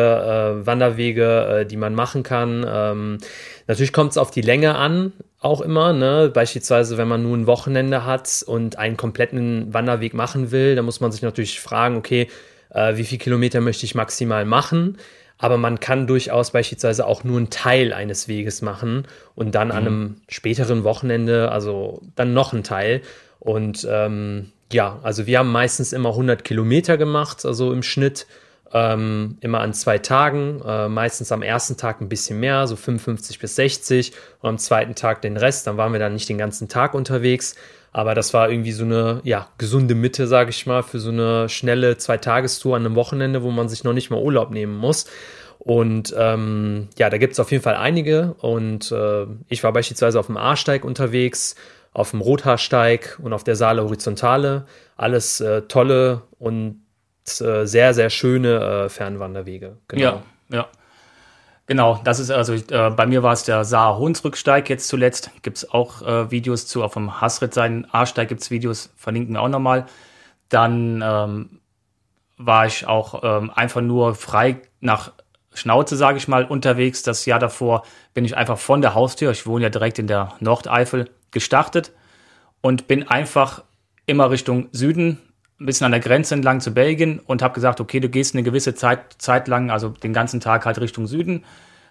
[0.62, 2.64] äh, Wanderwege, äh, die man machen kann.
[2.68, 3.18] Ähm,
[3.66, 5.92] natürlich kommt es auf die Länge an, auch immer.
[5.92, 6.30] Ne?
[6.32, 11.00] Beispielsweise, wenn man nur ein Wochenende hat und einen kompletten Wanderweg machen will, dann muss
[11.00, 12.28] man sich natürlich fragen, okay,
[12.70, 14.98] äh, wie viele Kilometer möchte ich maximal machen?
[15.38, 19.74] Aber man kann durchaus beispielsweise auch nur einen Teil eines Weges machen und dann mhm.
[19.74, 23.02] an einem späteren Wochenende, also dann noch einen Teil.
[23.38, 28.26] Und ähm, ja, also wir haben meistens immer 100 Kilometer gemacht, also im Schnitt.
[28.72, 33.38] Ähm, immer an zwei Tagen, äh, meistens am ersten Tag ein bisschen mehr, so 55
[33.38, 35.66] bis 60 und am zweiten Tag den Rest.
[35.66, 37.54] Dann waren wir dann nicht den ganzen Tag unterwegs,
[37.92, 41.48] aber das war irgendwie so eine ja, gesunde Mitte, sage ich mal, für so eine
[41.48, 45.06] schnelle Zweitagestour an einem Wochenende, wo man sich noch nicht mal Urlaub nehmen muss.
[45.58, 48.34] Und ähm, ja, da gibt es auf jeden Fall einige.
[48.40, 51.56] Und äh, ich war beispielsweise auf dem A-Steig unterwegs,
[51.92, 54.66] auf dem Rothaarsteig und auf der Saale Horizontale.
[54.96, 56.82] Alles äh, tolle und
[57.36, 59.76] sehr, sehr schöne äh, Fernwanderwege.
[59.88, 60.02] Genau.
[60.02, 60.66] Ja, ja.
[61.68, 65.30] Genau, das ist also, äh, bei mir war es der Saar-Hunsrücksteig jetzt zuletzt.
[65.42, 69.34] Gibt es auch äh, Videos zu, auf dem Hasrit seinen A-Steig gibt es Videos, verlinken
[69.34, 69.84] wir auch nochmal.
[70.48, 71.60] Dann ähm,
[72.38, 75.12] war ich auch ähm, einfach nur frei nach
[75.52, 77.02] Schnauze, sage ich mal, unterwegs.
[77.02, 77.82] Das Jahr davor
[78.14, 81.92] bin ich einfach von der Haustür, ich wohne ja direkt in der Nordeifel, gestartet
[82.62, 83.62] und bin einfach
[84.06, 85.18] immer Richtung Süden,
[85.60, 88.44] ein bisschen an der Grenze entlang zu Belgien und habe gesagt, okay, du gehst eine
[88.44, 91.44] gewisse Zeit, Zeit lang, also den ganzen Tag halt Richtung Süden,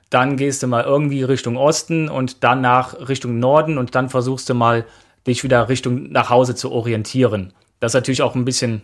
[0.10, 4.54] dann gehst du mal irgendwie Richtung Osten und danach Richtung Norden und dann versuchst du
[4.54, 4.86] mal
[5.26, 7.54] dich wieder Richtung nach Hause zu orientieren.
[7.82, 8.84] Das ist natürlich auch ein bisschen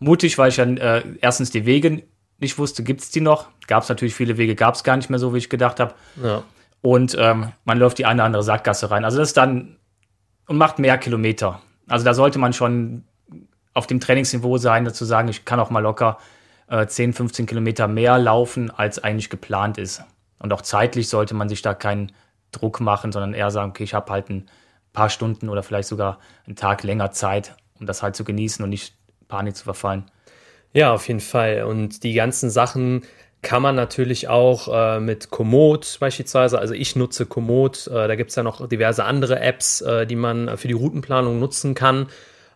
[0.00, 2.02] mutig, weil ich dann äh, erstens die Wege
[2.38, 3.46] nicht wusste, gibt es die noch?
[3.66, 5.94] Gab es natürlich viele Wege, gab es gar nicht mehr so, wie ich gedacht habe.
[6.22, 6.42] Ja.
[6.82, 9.04] Und ähm, man läuft die eine oder andere Sackgasse rein.
[9.04, 9.76] Also das ist dann
[10.46, 11.60] und macht mehr Kilometer.
[11.88, 13.04] Also da sollte man schon
[13.76, 16.16] auf dem Trainingsniveau sein, dazu sagen, ich kann auch mal locker
[16.68, 20.02] äh, 10, 15 Kilometer mehr laufen, als eigentlich geplant ist.
[20.38, 22.12] Und auch zeitlich sollte man sich da keinen
[22.52, 24.46] Druck machen, sondern eher sagen, okay, ich habe halt ein
[24.94, 28.70] paar Stunden oder vielleicht sogar einen Tag länger Zeit, um das halt zu genießen und
[28.70, 28.94] nicht
[29.28, 30.04] Panik zu verfallen.
[30.72, 31.64] Ja, auf jeden Fall.
[31.64, 33.02] Und die ganzen Sachen
[33.42, 38.30] kann man natürlich auch äh, mit Komoot beispielsweise, also ich nutze Komoot, äh, da gibt
[38.30, 42.06] es ja noch diverse andere Apps, äh, die man für die Routenplanung nutzen kann.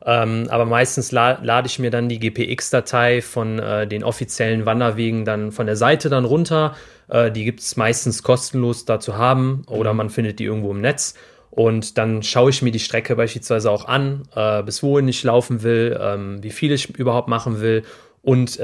[0.04, 5.24] Ähm, aber meistens la lade ich mir dann die GPX-Datei von äh, den offiziellen Wanderwegen
[5.24, 6.74] dann von der Seite dann runter.
[7.08, 9.98] Äh, die gibt es meistens kostenlos da zu haben oder mhm.
[9.98, 11.14] man findet die irgendwo im Netz.
[11.50, 15.62] Und dann schaue ich mir die Strecke beispielsweise auch an, äh, bis wohin ich laufen
[15.62, 17.82] will, ähm, wie viel ich überhaupt machen will
[18.22, 18.60] und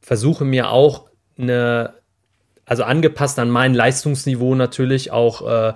[0.00, 1.94] versuche mir auch eine,
[2.66, 5.72] also angepasst an mein Leistungsniveau natürlich auch äh,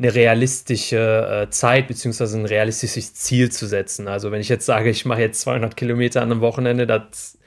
[0.00, 4.08] eine realistische äh, Zeit beziehungsweise ein realistisches Ziel zu setzen.
[4.08, 7.38] Also wenn ich jetzt sage, ich mache jetzt 200 Kilometer an einem Wochenende, das,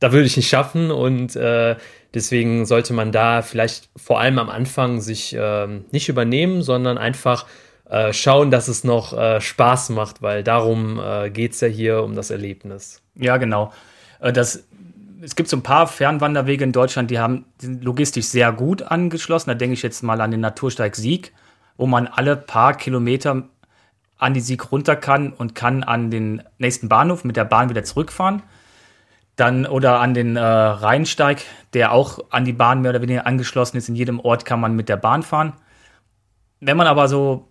[0.00, 1.76] da würde ich nicht schaffen und äh,
[2.12, 7.46] deswegen sollte man da vielleicht vor allem am Anfang sich äh, nicht übernehmen, sondern einfach
[7.88, 12.02] äh, schauen, dass es noch äh, Spaß macht, weil darum äh, geht es ja hier
[12.02, 13.02] um das Erlebnis.
[13.14, 13.72] Ja, genau.
[14.20, 14.64] Das
[15.22, 18.82] es gibt so ein paar Fernwanderwege in Deutschland, die haben die sind logistisch sehr gut
[18.82, 19.50] angeschlossen.
[19.50, 21.32] Da denke ich jetzt mal an den Natursteig Sieg,
[21.80, 23.44] wo man alle paar Kilometer
[24.18, 27.84] an die Sieg runter kann und kann an den nächsten Bahnhof mit der Bahn wieder
[27.84, 28.42] zurückfahren.
[29.34, 33.78] Dann oder an den äh, Rheinsteig, der auch an die Bahn mehr oder weniger angeschlossen
[33.78, 33.88] ist.
[33.88, 35.54] In jedem Ort kann man mit der Bahn fahren.
[36.60, 37.48] Wenn man aber so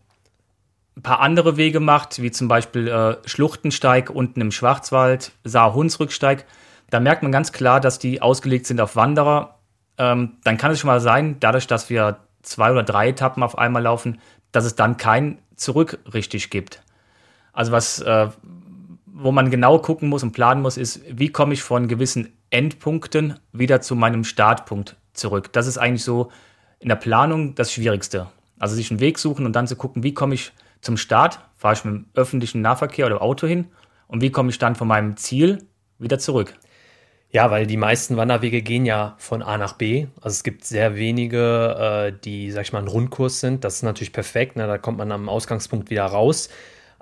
[0.95, 6.45] ein paar andere Wege macht, wie zum Beispiel äh, Schluchtensteig unten im Schwarzwald, Saar-Hunsrücksteig,
[6.91, 9.55] da merkt man ganz klar, dass die ausgelegt sind auf Wanderer.
[9.97, 13.57] Ähm, dann kann es schon mal sein, dadurch, dass wir zwei oder drei Etappen auf
[13.57, 14.19] einmal laufen,
[14.51, 16.81] dass es dann kein Zurück richtig gibt.
[17.53, 18.29] Also was, äh,
[19.05, 23.39] wo man genau gucken muss und planen muss, ist, wie komme ich von gewissen Endpunkten
[23.51, 25.51] wieder zu meinem Startpunkt zurück.
[25.53, 26.31] Das ist eigentlich so
[26.79, 28.27] in der Planung das Schwierigste.
[28.57, 31.73] Also sich einen Weg suchen und dann zu gucken, wie komme ich zum Start, fahre
[31.73, 33.67] ich mit dem öffentlichen Nahverkehr oder Auto hin
[34.07, 36.53] und wie komme ich dann von meinem Ziel wieder zurück.
[37.31, 40.07] Ja, weil die meisten Wanderwege gehen ja von A nach B.
[40.15, 43.63] Also es gibt sehr wenige, äh, die, sag ich mal, ein Rundkurs sind.
[43.63, 44.55] Das ist natürlich perfekt.
[44.55, 44.65] Ne?
[44.65, 46.49] Da kommt man am Ausgangspunkt wieder raus.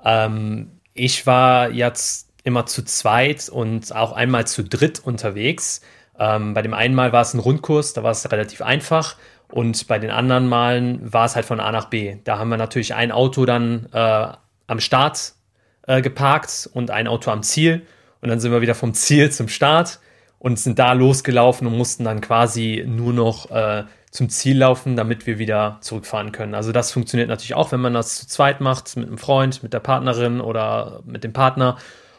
[0.04, 5.80] Ähm, ich war jetzt immer zu zweit und auch einmal zu dritt unterwegs.
[6.18, 9.16] Ähm, bei dem einen Mal war es ein Rundkurs, da war es relativ einfach.
[9.50, 12.16] Und bei den anderen Malen war es halt von A nach B.
[12.24, 14.28] Da haben wir natürlich ein Auto dann äh,
[14.66, 15.32] am Start
[15.86, 17.86] äh, geparkt und ein Auto am Ziel.
[18.20, 20.00] Und dann sind wir wieder vom Ziel zum Start
[20.38, 25.26] und sind da losgelaufen und mussten dann quasi nur noch äh, zum Ziel laufen, damit
[25.26, 26.54] wir wieder zurückfahren können.
[26.54, 29.72] Also das funktioniert natürlich auch, wenn man das zu zweit macht, mit einem Freund, mit
[29.72, 31.76] der Partnerin oder mit dem Partner.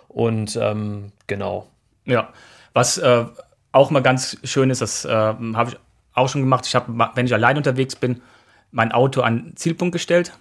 [0.08, 1.68] Und ähm, genau.
[2.06, 2.30] Ja,
[2.74, 3.26] was äh,
[3.72, 5.78] auch mal ganz schön ist, das äh, habe ich
[6.14, 6.66] auch schon gemacht.
[6.68, 8.22] Ich habe, wenn ich allein unterwegs bin,
[8.72, 10.34] mein Auto an Zielpunkt gestellt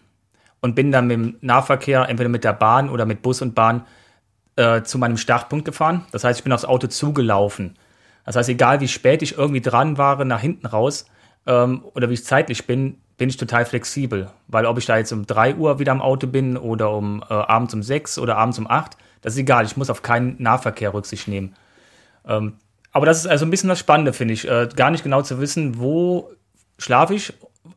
[0.61, 3.87] und bin dann mit dem Nahverkehr, entweder mit der Bahn oder mit Bus und Bahn,
[4.59, 6.05] äh, zu meinem Startpunkt gefahren.
[6.11, 7.77] Das heißt, ich bin aufs Auto zugelaufen.
[8.25, 11.07] Das heißt, egal wie spät ich irgendwie dran war, nach hinten raus
[11.47, 14.31] ähm, oder wie ich zeitlich bin, bin ich total flexibel.
[14.49, 17.33] Weil ob ich da jetzt um 3 Uhr wieder am Auto bin oder um äh,
[17.33, 19.64] abends um 6 oder abends um 8, das ist egal.
[19.64, 21.55] Ich muss auf keinen Nahverkehr Rücksicht nehmen.
[22.27, 22.55] Ähm,
[22.90, 24.49] aber das ist also ein bisschen das Spannende, finde ich.
[24.49, 26.31] Äh, gar nicht genau zu wissen, wo
[26.79, 27.33] schlafe ich,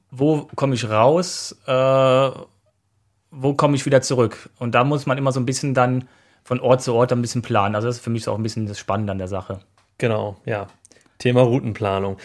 [0.10, 2.30] wo komme ich raus, äh,
[3.32, 4.50] wo komme ich wieder zurück.
[4.58, 6.08] Und da muss man immer so ein bisschen dann
[6.43, 7.75] von Ort zu Ort ein bisschen planen.
[7.75, 9.60] Also das ist für mich auch ein bisschen das Spannende an der Sache.
[9.97, 10.67] Genau, ja.
[11.19, 12.17] Thema Routenplanung.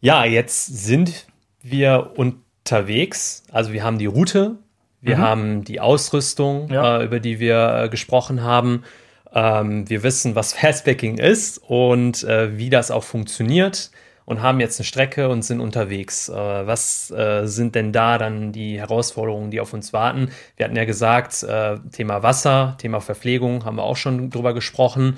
[0.00, 1.26] Ja, jetzt sind
[1.62, 3.44] wir unterwegs.
[3.50, 4.56] Also wir haben die Route,
[5.00, 5.20] wir mhm.
[5.20, 7.00] haben die Ausrüstung, ja.
[7.00, 8.84] äh, über die wir äh, gesprochen haben.
[9.32, 13.90] Ähm, wir wissen, was Fastbacking ist und äh, wie das auch funktioniert
[14.26, 16.28] und haben jetzt eine Strecke und sind unterwegs.
[16.28, 20.30] Äh, was äh, sind denn da dann die Herausforderungen, die auf uns warten?
[20.56, 25.16] Wir hatten ja gesagt, äh, Thema Wasser, Thema Verpflegung haben wir auch schon drüber gesprochen.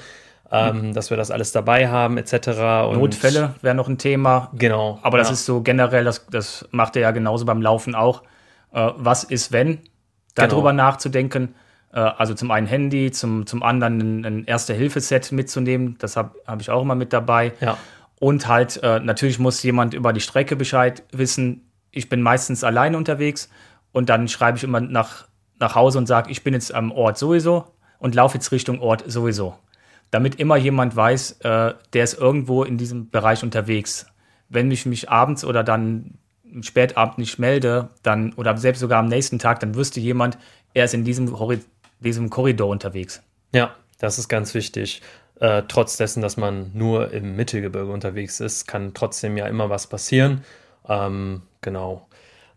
[0.50, 0.94] Ähm, mhm.
[0.94, 2.32] dass wir das alles dabei haben, etc.
[2.88, 4.50] Und Notfälle wäre noch ein Thema.
[4.54, 4.98] Genau.
[5.02, 5.34] Aber das ja.
[5.34, 8.22] ist so generell, das, das macht er ja genauso beim Laufen auch.
[8.72, 9.80] Äh, was ist, wenn?
[10.34, 10.84] Darüber genau.
[10.84, 11.54] nachzudenken.
[11.92, 15.96] Äh, also zum einen Handy, zum, zum anderen ein, ein Erste-Hilfe-Set mitzunehmen.
[15.98, 17.52] Das habe hab ich auch immer mit dabei.
[17.60, 17.76] Ja.
[18.20, 21.70] Und halt, äh, natürlich muss jemand über die Strecke Bescheid wissen.
[21.90, 23.48] Ich bin meistens alleine unterwegs
[23.92, 25.28] und dann schreibe ich immer nach,
[25.58, 27.64] nach Hause und sage, ich bin jetzt am Ort sowieso
[27.98, 29.56] und laufe jetzt Richtung Ort sowieso.
[30.10, 34.06] Damit immer jemand weiß, äh, der ist irgendwo in diesem Bereich unterwegs.
[34.48, 36.18] Wenn ich mich abends oder dann
[36.62, 40.38] Spätabend nicht melde, dann oder selbst sogar am nächsten Tag, dann wüsste jemand,
[40.72, 41.36] er ist in diesem,
[42.00, 43.22] diesem Korridor unterwegs.
[43.52, 45.02] Ja, das ist ganz wichtig.
[45.40, 49.86] Äh, trotz dessen, dass man nur im Mittelgebirge unterwegs ist, kann trotzdem ja immer was
[49.86, 50.42] passieren.
[50.88, 52.08] Ähm, genau.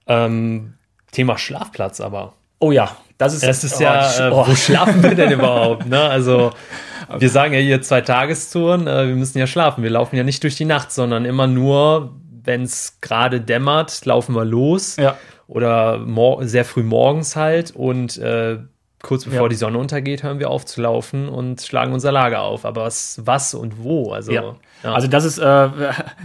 [0.08, 0.74] Ähm,
[1.12, 2.34] Thema Schlafplatz aber.
[2.60, 5.86] Oh ja, das ist, das ist oh, ja, äh, wo schlafen wir denn überhaupt?
[5.86, 6.00] Ne?
[6.00, 6.52] Also
[7.20, 9.84] wir sagen ja hier zwei Tagestouren, äh, wir müssen ja schlafen.
[9.84, 14.36] Wir laufen ja nicht durch die Nacht, sondern immer nur, wenn es gerade dämmert, laufen
[14.36, 14.96] wir los.
[14.96, 15.17] Ja.
[15.48, 16.00] Oder
[16.41, 18.60] sehr früh morgens halt und äh,
[19.02, 19.48] kurz bevor ja.
[19.50, 22.66] die Sonne untergeht, hören wir auf zu laufen und schlagen unser Lager auf.
[22.66, 24.12] Aber was, was und wo?
[24.12, 24.56] Also, ja.
[24.84, 24.94] Ja.
[24.94, 25.70] also das ist äh,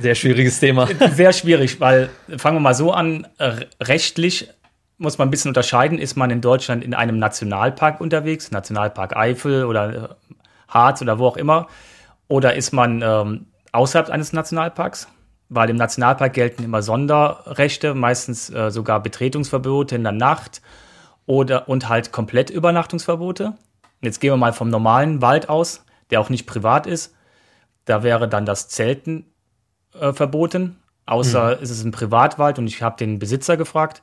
[0.01, 0.89] sehr schwieriges Thema.
[1.12, 3.27] Sehr schwierig, weil fangen wir mal so an,
[3.83, 4.49] rechtlich
[4.99, 9.65] muss man ein bisschen unterscheiden, ist man in Deutschland in einem Nationalpark unterwegs, Nationalpark Eifel
[9.65, 10.09] oder äh,
[10.69, 11.69] Harz oder wo auch immer,
[12.29, 15.09] oder ist man ähm, außerhalb eines Nationalparks?
[15.49, 20.61] Weil im Nationalpark gelten immer Sonderrechte, meistens äh, sogar Betretungsverbote in der Nacht
[21.27, 23.55] oder und halt komplett Übernachtungsverbote.
[24.01, 27.15] Jetzt gehen wir mal vom normalen Wald aus, der auch nicht privat ist.
[27.85, 29.27] Da wäre dann das Zelten
[29.95, 31.62] äh, verboten, außer mhm.
[31.62, 34.03] ist es ein Privatwald und ich habe den Besitzer gefragt.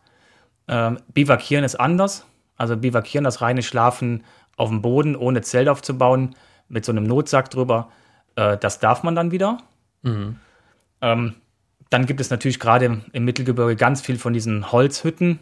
[0.68, 2.26] Ähm, Bivakieren ist anders.
[2.56, 4.24] Also Bivakieren, das reine Schlafen
[4.56, 6.36] auf dem Boden, ohne Zelt aufzubauen,
[6.70, 7.90] mit so einem Notsack drüber,
[8.36, 9.58] äh, das darf man dann wieder.
[10.02, 10.38] Mhm.
[11.02, 11.36] Ähm,
[11.90, 15.40] dann gibt es natürlich gerade im Mittelgebirge ganz viel von diesen Holzhütten.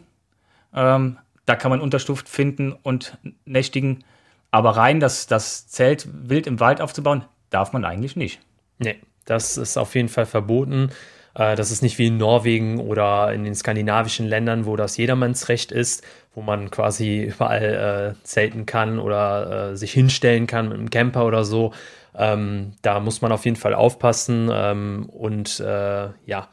[0.74, 4.04] Ähm, da kann man Unterstuft finden und nächtigen.
[4.50, 8.40] Aber rein das, das Zelt wild im Wald aufzubauen, darf man eigentlich nicht.
[8.78, 10.90] Nee, das ist auf jeden Fall verboten.
[11.34, 15.72] Äh, das ist nicht wie in Norwegen oder in den skandinavischen Ländern, wo das Jedermannsrecht
[15.72, 20.90] ist, wo man quasi überall äh, zelten kann oder äh, sich hinstellen kann mit einem
[20.90, 21.72] Camper oder so.
[22.14, 26.48] Ähm, da muss man auf jeden Fall aufpassen ähm, und äh, ja,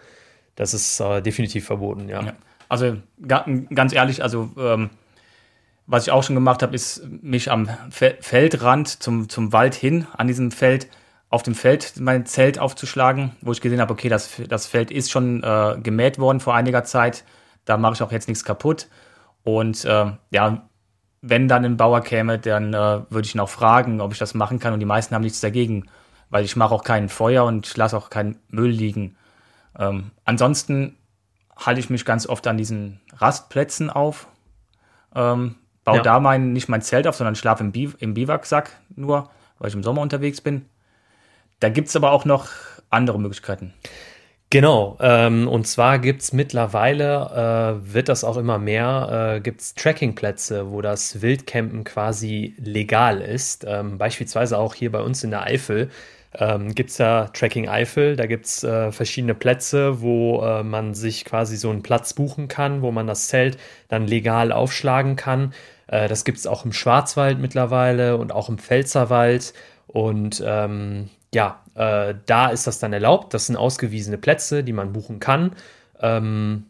[0.55, 2.21] das ist äh, definitiv verboten, ja.
[2.21, 2.33] ja.
[2.69, 4.91] Also ganz ehrlich, also ähm,
[5.87, 10.27] was ich auch schon gemacht habe, ist mich am Feldrand zum, zum Wald hin, an
[10.27, 10.87] diesem Feld,
[11.29, 15.09] auf dem Feld mein Zelt aufzuschlagen, wo ich gesehen habe, okay, das, das Feld ist
[15.09, 17.23] schon äh, gemäht worden vor einiger Zeit,
[17.65, 18.87] da mache ich auch jetzt nichts kaputt.
[19.43, 20.69] Und äh, ja,
[21.21, 24.35] wenn dann ein Bauer käme, dann äh, würde ich ihn auch fragen, ob ich das
[24.35, 24.73] machen kann.
[24.73, 25.87] Und die meisten haben nichts dagegen,
[26.29, 29.15] weil ich mache auch kein Feuer und ich lasse auch keinen Müll liegen.
[29.77, 30.98] Ähm, ansonsten
[31.59, 34.27] halte ich mich ganz oft an diesen Rastplätzen auf.
[35.15, 36.03] Ähm, baue ja.
[36.03, 39.75] da mein, nicht mein Zelt auf, sondern schlafe im, Bi im Biwaksack nur, weil ich
[39.75, 40.65] im Sommer unterwegs bin.
[41.59, 42.47] Da gibt es aber auch noch
[42.89, 43.73] andere Möglichkeiten.
[44.51, 49.61] Genau, ähm, und zwar gibt es mittlerweile, äh, wird das auch immer mehr, äh, gibt
[49.61, 53.63] es Trackingplätze, wo das Wildcampen quasi legal ist.
[53.67, 55.91] Ähm, beispielsweise auch hier bei uns in der Eifel
[56.37, 58.15] ähm, gibt es ja Tracking Eifel.
[58.15, 62.47] Da gibt es äh, verschiedene Plätze, wo äh, man sich quasi so einen Platz buchen
[62.47, 65.53] kann, wo man das Zelt dann legal aufschlagen kann.
[65.87, 69.53] Äh, das gibt es auch im Schwarzwald mittlerweile und auch im Pfälzerwald.
[69.87, 73.33] Und ähm, ja, äh, da ist das dann erlaubt.
[73.33, 75.55] Das sind ausgewiesene Plätze, die man buchen kann.
[75.99, 76.65] Ähm,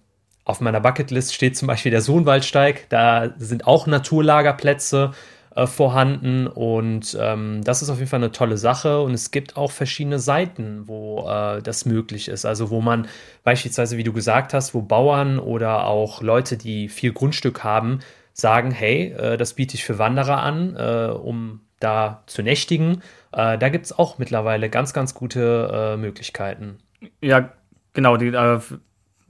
[0.45, 2.87] auf meiner Bucketlist steht zum Beispiel der Sohnwaldsteig.
[2.89, 5.11] Da sind auch Naturlagerplätze
[5.59, 9.01] äh, vorhanden und ähm, das ist auf jeden Fall eine tolle Sache.
[9.01, 12.45] Und es gibt auch verschiedene Seiten, wo äh, das möglich ist.
[12.45, 13.07] Also wo man
[13.43, 17.99] beispielsweise, wie du gesagt hast, wo Bauern oder auch Leute, die viel Grundstück haben,
[18.33, 23.01] sagen, hey, äh, das biete ich für Wanderer an, äh, um da zu nächtigen.
[23.31, 26.77] Äh, da gibt es auch mittlerweile ganz, ganz gute Möglichkeiten.
[27.21, 27.49] Ja,
[27.93, 28.31] genau, die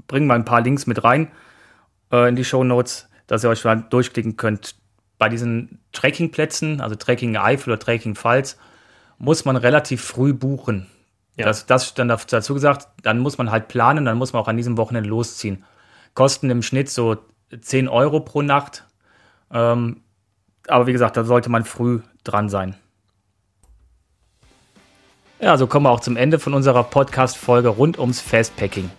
[0.07, 1.31] bringen wir ein paar Links mit rein
[2.11, 4.78] in die Show Notes, dass ihr euch mal durchklicken könnt.
[5.19, 8.57] Bei diesen Trekkingplätzen, also Trekking Eifel oder Trekking Pfalz,
[9.19, 10.87] muss man relativ früh buchen.
[11.35, 11.45] Ja.
[11.45, 14.57] Das, das dann dazu gesagt, dann muss man halt planen, dann muss man auch an
[14.57, 15.63] diesem Wochenende losziehen.
[16.15, 17.17] Kosten im Schnitt so
[17.61, 18.85] 10 Euro pro Nacht.
[19.51, 20.01] Ähm,
[20.67, 22.75] aber wie gesagt, da sollte man früh dran sein.
[25.39, 28.91] Ja, so kommen wir auch zum Ende von unserer Podcast-Folge rund ums Fastpacking.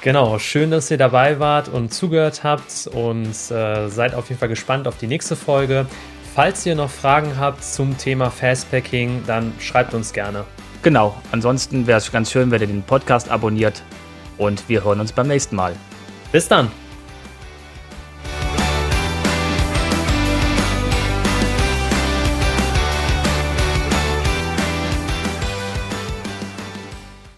[0.00, 4.48] Genau, schön, dass ihr dabei wart und zugehört habt und äh, seid auf jeden Fall
[4.48, 5.86] gespannt auf die nächste Folge.
[6.34, 10.44] Falls ihr noch Fragen habt zum Thema Fastpacking, dann schreibt uns gerne.
[10.82, 13.82] Genau, ansonsten wäre es ganz schön, wenn ihr den Podcast abonniert
[14.36, 15.74] und wir hören uns beim nächsten Mal.
[16.30, 16.70] Bis dann!